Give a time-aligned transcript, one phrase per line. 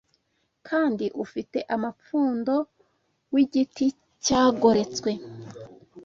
[0.67, 2.55] kandi ufite amapfundo
[3.33, 3.85] w’igiti
[4.23, 5.11] cyagoretswe